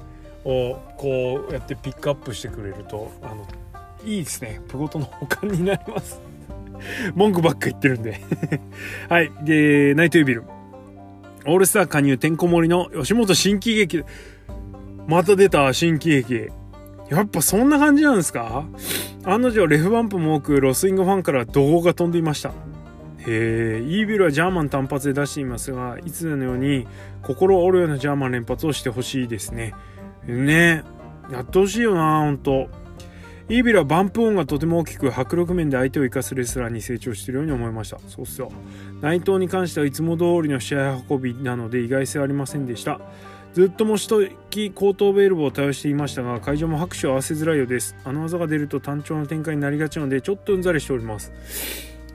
[0.44, 3.46] をこうやってピックアップしてくれると、あの、
[4.05, 4.61] いいですね。
[4.68, 6.20] プゴトの保管になります。
[7.14, 8.20] 文句ばっか言ってるんで
[9.09, 9.31] はい。
[9.44, 10.44] で、ナイトイビル。
[11.46, 14.05] オールスター加入てんこ盛りの吉本新喜劇。
[15.07, 16.48] また出た新喜劇。
[17.11, 18.64] やっぱそんな感じなんですか？
[19.24, 22.53] 案の定レフバンプも多くロスイングファンから怒号が飛んでいました
[23.26, 26.87] え、イービルはジャーマン単発で出していますがいつのように
[27.22, 29.74] 心折るようなジャーマン連発をしてほしいですね
[30.26, 30.83] ね。
[31.30, 32.68] やってほしいよなほんと。
[33.48, 37.98] イービルはバンプ音がとても大きく迫力面で相手を生かすレスラーに成長しているように思いました。
[38.06, 38.52] そうっすよ。
[39.00, 43.00] 内藤に関してはいつも通りの試合運びなので意外性ありませんでした。
[43.52, 44.09] ずっと模試
[44.50, 47.96] 的後頭部エルボを対応していましたが会場も拍手を合わせづらいようです。
[48.04, 51.33] あの技が出ると単調な展開になりがちなのでちょっとうんざりしております。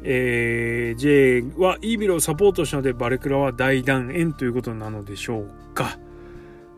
[0.04, 5.98] えー、J はイービルをサポートしたのでバレクラは大断円ということなのでしょうか。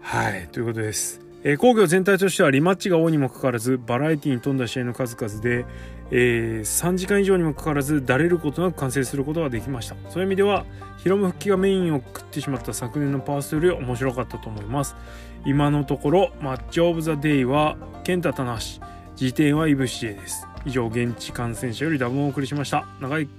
[0.01, 1.26] はいということです。
[1.47, 5.65] えー、工業全体としてはリマッチが多いにもかかわらずバラエティに富んだ試合の数々で、
[6.11, 9.95] えー、3時間以上にもかかわらずだれることなく完成することができました。
[10.09, 10.65] そういう意味では
[10.97, 14.97] ヒロム復帰がメインを食ってしまった昨年のパースより面白かったと思います。
[15.45, 18.85] 今のところマッチオブザデイは健太棚橋
[19.15, 20.45] 時点はイブシエです。
[20.65, 22.85] 以上現地感染者よりダブをお送りしました。
[22.99, 23.29] 長い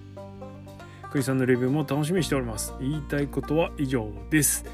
[1.10, 2.72] クリさんのレビューも楽しみにしております。
[2.80, 4.64] 言いたいことは以上です。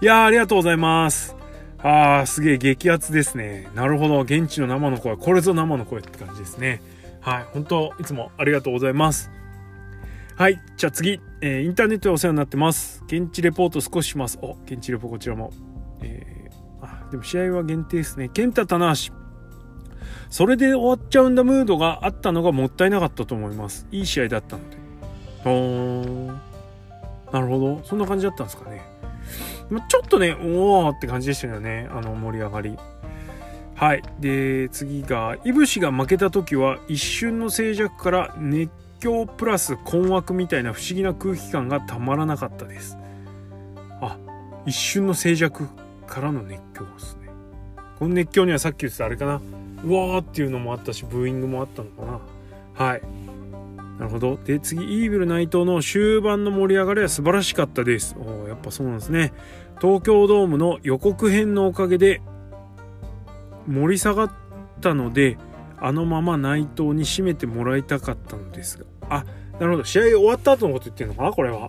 [0.00, 1.43] いやありがとうございます。
[1.84, 3.68] ああ、すげえ激アツですね。
[3.74, 4.22] なるほど。
[4.22, 5.18] 現地の生の声。
[5.18, 6.80] これぞ生の声って感じですね。
[7.20, 7.46] はい。
[7.52, 9.30] 本当いつもありがとうございます。
[10.34, 10.62] はい。
[10.78, 13.04] じゃあ次、えー、インターネットでお世話になってます。
[13.06, 14.38] 現地レポート少しします。
[14.40, 15.52] お現地レポこちらも。
[16.00, 18.30] えー、あでも試合は限定ですね。
[18.30, 19.12] 健太棚橋
[20.30, 23.86] それで終わっちゃうんだムードがあったのがもったいなかったと思います。
[23.92, 24.78] いい試合だったので。
[25.44, 26.38] おー。
[27.30, 27.80] なるほど。
[27.84, 28.93] そんな感じだったんですかね。
[29.88, 32.76] ちょっとねおおって感じでしたよねあの盛り上がり。
[33.74, 34.02] はい。
[34.20, 42.96] で次がいぶしが負けた時は一瞬の静寂から熱狂プラス困惑みたいな不思議な空気感がたまらなかったです。
[44.00, 44.16] あ
[44.66, 45.68] 一瞬の静寂
[46.06, 47.28] からの熱狂ですね。
[47.98, 49.40] この熱狂にはさっき言ってたあれかな。
[49.84, 52.20] うわーっていうのもあったしブーイングもあったのか
[52.78, 52.86] な。
[52.86, 53.02] はい。
[53.98, 54.38] なるほど。
[54.44, 58.16] で次イービル内藤の終盤の盛り上がりは素晴らしかったです。
[58.18, 59.32] おやっぱそうなんですね。
[59.80, 62.20] 東京ドームの予告編のおかげで
[63.66, 64.32] 盛り下がっ
[64.80, 65.38] たので
[65.78, 68.84] あのまま内藤に締めてもらいたかったのですが。
[69.08, 69.24] あ
[69.60, 69.84] なるほど。
[69.84, 71.68] 試合終わった後のこと言ってるのかなこれは。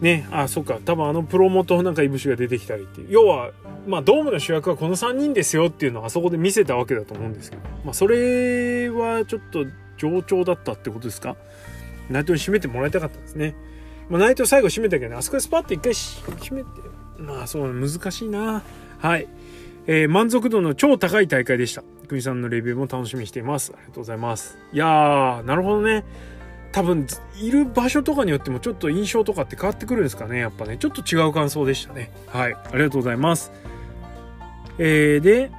[0.00, 0.78] ねあそっか。
[0.84, 3.08] 多分あのプロモとなんかいぶしが出てきたりっていう。
[3.10, 3.50] 要は
[3.86, 7.62] まあドームの主役はこの3人ですよっていうのをあそこで見せたわけだと思うんですけど。
[7.84, 9.66] まあそれはちょっと
[9.96, 11.36] 上調だったってことですか？
[12.10, 13.54] 内藤に締めてもらいたかったですね、
[14.08, 16.68] まあ、内藤最後締めたけどねあそこでスパッと一回締めて
[17.18, 18.62] まあそう難しいな
[18.98, 19.26] はい
[19.88, 21.84] えー、満足度の超高い大会でした。
[22.08, 23.72] 国さんのレビューも楽しみにしています。
[23.72, 24.58] ありがとうございます。
[24.72, 26.04] いやー、なるほどね。
[26.72, 27.06] 多分、
[27.40, 30.40] いる場所とかによってもちょっと印象とかって変わってくるんですかね。
[30.40, 32.10] やっぱね、ちょっと違う感想でしたね。
[32.26, 32.54] はい。
[32.54, 33.52] ありがとうございます。
[34.78, 35.52] えー、で、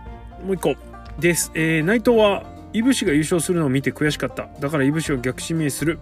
[0.43, 0.75] もう一個
[1.19, 1.49] です。
[1.53, 4.47] えー、内藤は、いぶしが優勝するのを見て悔しかった。
[4.59, 5.99] だからいぶしを逆指名する。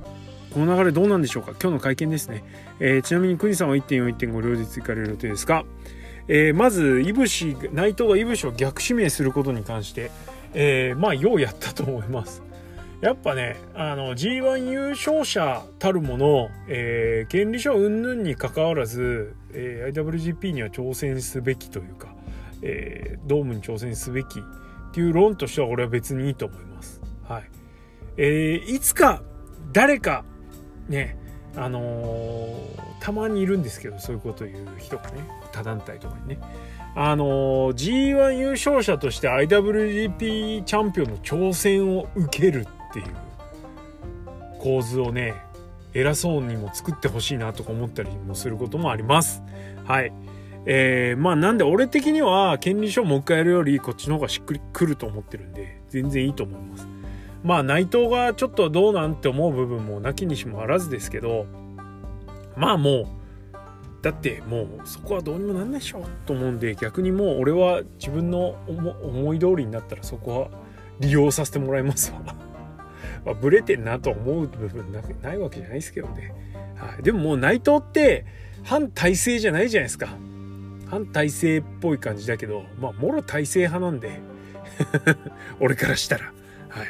[0.54, 1.52] この流れどうなんでしょうか？
[1.52, 2.44] 今日の会見ですね。
[2.80, 5.66] えー、ちなみに国さんは1.4、1.5両日行かれる予定ですか
[6.28, 10.10] えー、まずいぶし内藤がいぶしを逆指名することに関して、
[10.54, 12.42] えー、まあようやったと思います。
[13.02, 22.16] やっぱねあの G1 優勝者たるもの、えー、権利書云々にかかわらず、えー、IWGP には挑戦すべきというか、
[22.62, 24.42] えー、ドームに挑戦すべき
[24.96, 27.02] っていう論としては俺は別にいいと思います。
[27.28, 27.44] はい。
[28.16, 29.22] えー、いつか
[29.74, 30.24] 誰か
[30.88, 31.18] ね
[31.58, 36.40] あのー、たまにいるんですけどそういうこと言う人がね他団体とかにね。
[36.96, 43.06] あの G1 優勝者として IWGP チャンピオンの挑戦を受けるっていう
[44.60, 45.36] 構図をね
[45.94, 49.44] 偉そうにも作ってほしいなとか思ったりもすることもあります。
[49.84, 50.14] はい。
[50.66, 56.88] えー、まあなんで俺的には権利書もう一回やるよりこっちの方がしっくりくると思ってるんで全然いいと思います
[57.44, 61.46] まあ内藤がちょっとどうなんて思う部分もなきにしもあらずですけど
[62.56, 63.08] まあもう
[64.02, 70.66] だってもうそこはどうにもなんないでしょと思うんで逆にもう俺は自分の思い通りになったらそこは
[71.00, 72.22] 利用させてもらいますわ。
[73.26, 76.34] まあ、ブレてんなと思う部分なないわけじゃないですけどね。
[76.76, 78.26] はい、でももう内藤って
[78.64, 80.10] 反体制じゃないじゃないですか。
[80.88, 84.20] 反体制っぽい感じだけど、まあ、もろ体制派なんで
[85.60, 86.26] 俺からしたら。
[86.70, 86.84] は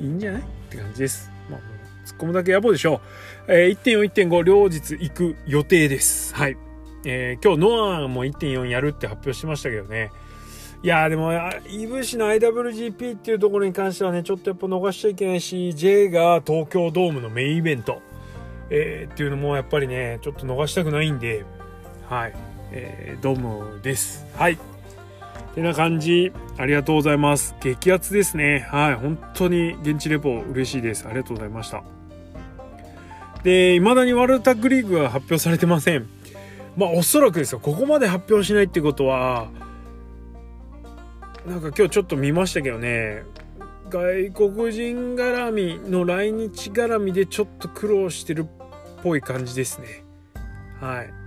[0.00, 0.04] い。
[0.04, 1.30] いいんじゃないって感じです。
[1.50, 1.60] まあ、
[2.06, 3.00] 突っ込むだけ野暮でしょ
[3.48, 3.52] う。
[3.52, 6.34] えー、1.4、1.5両日行く予定です。
[6.34, 6.56] はい。
[7.04, 10.10] えー、今日ノアも1.4やるって発表しましたけどね。
[10.82, 11.32] いやでも、
[11.68, 18.02] イブシの IWGP っていうところに関してはね、ちょっとやっぱ逃しちゃいけないし、J が東京ドームのメインイベント、
[18.70, 21.44] えー、っていうのもやっぱりね、ちょっと逃したくないんで、
[22.08, 22.34] はい、
[22.72, 24.26] えー、ドムです。
[24.34, 24.58] はい。
[25.56, 27.54] てな感じ、ありがとうございます。
[27.60, 28.68] 激アツですね。
[28.70, 31.06] はい、本当に現地レポ嬉しいです。
[31.06, 31.82] ありがとうございました。
[33.42, 36.06] で、未だにワールドタッグリーグは発表されてません。
[36.76, 37.58] まあ、おそらくですよ。
[37.58, 39.48] ここまで発表しないってことは、
[41.46, 43.22] なんか今日ちょっと見ましたけどね、
[43.88, 48.46] 外国人絡みの来日絡みでちょっと苦労してるっ
[49.02, 50.04] ぽい感じですね。
[50.80, 51.25] はい。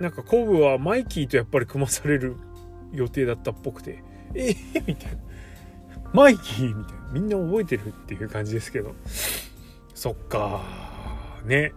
[0.00, 2.36] なんかコブはマイキーとやっぱり組まされる
[2.92, 4.02] 予定だったっぽくて、
[4.34, 5.18] えー、みたいな。
[6.12, 7.08] マイキーみたいな。
[7.12, 8.94] みんな覚えてるっていう感じですけど。
[9.98, 10.62] そっか
[11.44, 11.72] ね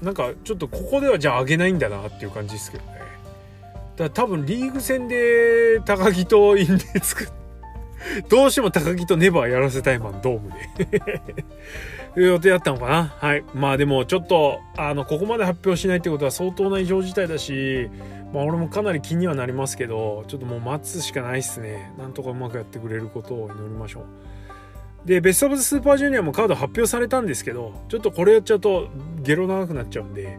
[0.00, 3.04] なんかちょっとここではじゃあ上げないんだなっていう感じですけどねだか
[4.04, 7.28] ら多分リーグ戦で高木とインデつく
[8.28, 11.44] どうしても高木とネバーやらせたいマンドームで
[12.16, 13.14] 予定だったのかな？
[13.18, 13.44] はい。
[13.54, 17.90] まあでもちょっとあのここまで発表しないってことは相当な異常事態だし
[18.32, 21.92] まあ俺もかなり気にはなりますけどちょっともう待つしかないっすね。
[21.98, 24.04] なんとかうまくやってくれることを祈りましょう。
[25.06, 28.88] でベスト・オブ・スーパージュニアもカード発表されたんですけどちょっとこれやっちゃうと
[29.22, 30.38] ゲロ長くなっちゃうんで、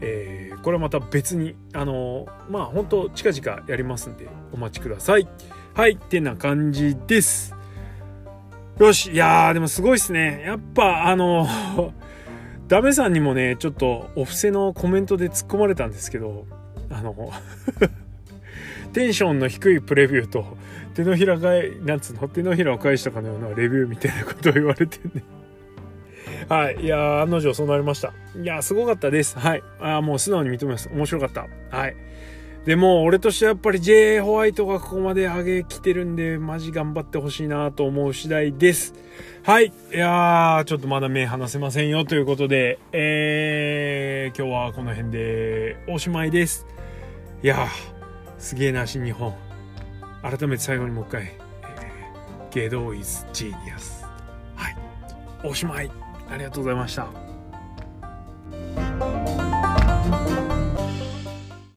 [0.00, 5.28] えー、これはまた別にあのまあ本当近々やりますんでお待ちください。
[5.74, 5.92] はい。
[5.92, 7.54] ってな感じです。
[8.78, 10.42] よし、いやー、でもすごいっすね。
[10.46, 11.48] やっぱ、あの、
[12.68, 16.46] ダメさんにもね、ちょっとお布施のコメントで突っ込まれたんですけど、
[16.90, 17.32] あの、
[18.92, 20.56] テンションの低いプレビューと、
[20.94, 25.24] 手のひら返、なんつうの、手のひらを返したかのようなレビューみたいなことを言われてね。
[26.48, 26.76] はい。
[26.76, 28.12] いやー、案の定そうなりました。
[28.40, 29.36] いやー、すごかったです。
[29.38, 29.62] はい。
[29.80, 30.88] あもう素直に認めます。
[30.92, 31.46] 面白かった。
[31.76, 31.96] はい。
[32.64, 34.20] でも、俺としてはやっぱり J.
[34.20, 38.92] ホワイトがここまで上げきてるんで、マジ頑張ってほしいなと思う次第です。
[39.42, 39.66] はい。
[39.66, 46.66] いやー、ちょっとまだ目離せませんよということで、えー、今日はこの辺でおしまいです。
[47.42, 47.68] いや、
[48.38, 49.34] すげえな、新日本。
[50.22, 54.04] 改めて最後にもう一回、えー、ゲド is genius。
[54.56, 54.76] はい。
[55.42, 55.90] おしまい。
[56.30, 57.08] ありがとうございました。